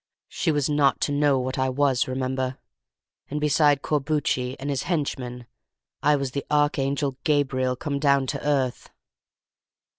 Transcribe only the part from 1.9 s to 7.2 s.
remember; and beside Corbucci and his henchman I was the Archangel